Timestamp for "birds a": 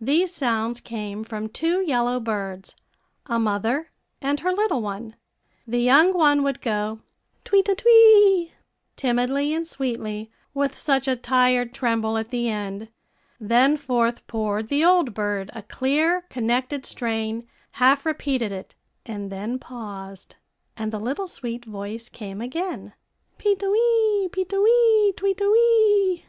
2.18-3.38